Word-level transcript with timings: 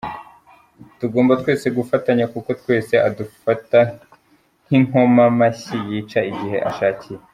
Tugomba 0.99 1.33
twese 1.41 1.67
gufatanya 1.77 2.25
kuko 2.33 2.49
twese 2.61 2.93
adufata 3.07 3.79
nk’inkoma 4.65 5.23
mashyi 5.39 5.77
yica 5.89 6.19
igihe 6.31 6.57
ashakiye. 6.69 7.17